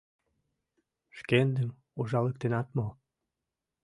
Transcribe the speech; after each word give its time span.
Шкендым 1.17 1.69
ужалыктенат 1.99 2.67
мо? 2.77 2.87